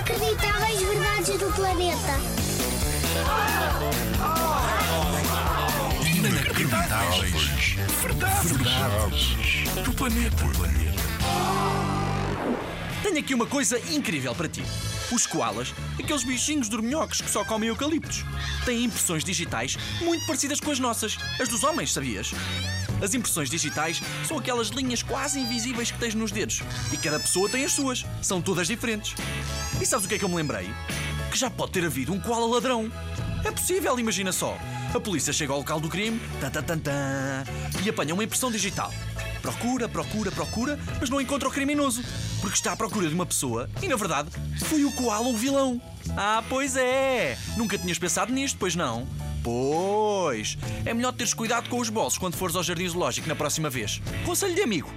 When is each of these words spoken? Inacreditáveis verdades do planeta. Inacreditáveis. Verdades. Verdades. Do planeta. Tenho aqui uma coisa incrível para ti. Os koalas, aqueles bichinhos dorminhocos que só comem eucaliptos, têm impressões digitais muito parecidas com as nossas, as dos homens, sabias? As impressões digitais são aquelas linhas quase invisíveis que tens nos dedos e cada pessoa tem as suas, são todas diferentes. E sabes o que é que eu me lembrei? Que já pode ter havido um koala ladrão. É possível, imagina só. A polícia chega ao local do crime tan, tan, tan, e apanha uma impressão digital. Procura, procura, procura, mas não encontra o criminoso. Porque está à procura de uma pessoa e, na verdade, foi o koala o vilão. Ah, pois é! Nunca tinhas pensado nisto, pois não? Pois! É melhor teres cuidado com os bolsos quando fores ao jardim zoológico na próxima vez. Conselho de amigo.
Inacreditáveis 0.00 0.80
verdades 0.80 1.38
do 1.38 1.52
planeta. 1.52 2.20
Inacreditáveis. 6.16 7.76
Verdades. 8.00 8.50
Verdades. 8.50 9.36
Do 9.84 9.92
planeta. 9.92 10.44
Tenho 13.02 13.18
aqui 13.18 13.34
uma 13.34 13.46
coisa 13.46 13.78
incrível 13.92 14.34
para 14.34 14.48
ti. 14.48 14.62
Os 15.12 15.26
koalas, 15.26 15.74
aqueles 15.98 16.24
bichinhos 16.24 16.70
dorminhocos 16.70 17.20
que 17.20 17.30
só 17.30 17.44
comem 17.44 17.68
eucaliptos, 17.68 18.24
têm 18.64 18.84
impressões 18.84 19.22
digitais 19.22 19.76
muito 20.00 20.24
parecidas 20.24 20.60
com 20.60 20.70
as 20.70 20.78
nossas, 20.78 21.18
as 21.38 21.48
dos 21.48 21.62
homens, 21.62 21.92
sabias? 21.92 22.32
As 23.02 23.14
impressões 23.14 23.48
digitais 23.48 24.02
são 24.26 24.38
aquelas 24.38 24.68
linhas 24.68 25.02
quase 25.02 25.40
invisíveis 25.40 25.90
que 25.90 25.98
tens 25.98 26.14
nos 26.14 26.30
dedos 26.30 26.62
e 26.92 26.96
cada 26.96 27.18
pessoa 27.18 27.48
tem 27.48 27.64
as 27.64 27.72
suas, 27.72 28.04
são 28.22 28.40
todas 28.40 28.66
diferentes. 28.66 29.14
E 29.80 29.86
sabes 29.86 30.06
o 30.06 30.08
que 30.08 30.14
é 30.16 30.18
que 30.18 30.24
eu 30.24 30.28
me 30.28 30.36
lembrei? 30.36 30.70
Que 31.30 31.38
já 31.38 31.50
pode 31.50 31.72
ter 31.72 31.84
havido 31.84 32.12
um 32.12 32.20
koala 32.20 32.46
ladrão. 32.46 32.90
É 33.44 33.50
possível, 33.50 33.98
imagina 33.98 34.32
só. 34.32 34.56
A 34.94 35.00
polícia 35.00 35.32
chega 35.32 35.52
ao 35.52 35.60
local 35.60 35.80
do 35.80 35.88
crime 35.88 36.20
tan, 36.40 36.50
tan, 36.50 36.78
tan, 36.78 37.44
e 37.84 37.88
apanha 37.88 38.12
uma 38.12 38.24
impressão 38.24 38.50
digital. 38.50 38.92
Procura, 39.40 39.88
procura, 39.88 40.30
procura, 40.30 40.78
mas 40.98 41.10
não 41.10 41.20
encontra 41.20 41.48
o 41.48 41.52
criminoso. 41.52 42.02
Porque 42.40 42.56
está 42.56 42.72
à 42.72 42.76
procura 42.76 43.08
de 43.08 43.14
uma 43.14 43.26
pessoa 43.26 43.68
e, 43.82 43.88
na 43.88 43.96
verdade, 43.96 44.30
foi 44.64 44.84
o 44.84 44.92
koala 44.92 45.28
o 45.28 45.36
vilão. 45.36 45.80
Ah, 46.16 46.42
pois 46.48 46.76
é! 46.76 47.36
Nunca 47.56 47.78
tinhas 47.78 47.98
pensado 47.98 48.32
nisto, 48.32 48.58
pois 48.58 48.74
não? 48.74 49.06
Pois! 49.42 50.58
É 50.84 50.92
melhor 50.92 51.12
teres 51.12 51.32
cuidado 51.32 51.68
com 51.68 51.78
os 51.78 51.88
bolsos 51.88 52.18
quando 52.18 52.36
fores 52.36 52.56
ao 52.56 52.62
jardim 52.62 52.88
zoológico 52.88 53.28
na 53.28 53.34
próxima 53.34 53.70
vez. 53.70 54.00
Conselho 54.24 54.54
de 54.54 54.62
amigo. 54.62 54.90